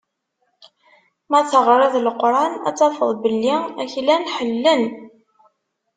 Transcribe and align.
Ma 1.29 1.39
teɣriḍ 1.49 1.93
Leqran, 2.05 2.53
ad 2.67 2.75
tafeḍ 2.77 3.11
belli 3.23 3.53
aklan 3.83 4.23
ḥellelen. 4.35 4.83